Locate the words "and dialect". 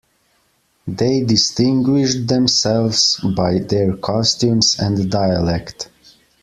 4.79-5.89